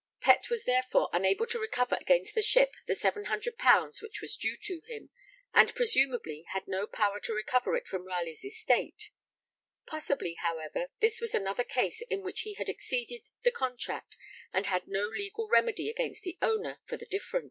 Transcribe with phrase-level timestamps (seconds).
[0.19, 4.81] Pett was therefore unable to recover against the ship the 700_l._ which was due to
[4.87, 5.11] him,
[5.53, 9.11] and presumably had no power to recover it from Ralegh's estate;
[9.85, 14.17] possibly, however, this was another case in which he had exceeded the contract
[14.51, 17.39] and had no legal remedy against the owner for the difference.